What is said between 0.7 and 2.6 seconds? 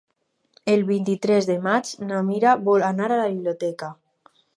El vint-i-tres de maig na Mira